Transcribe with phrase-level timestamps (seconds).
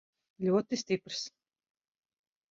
[0.45, 1.19] Ļoti stiprs.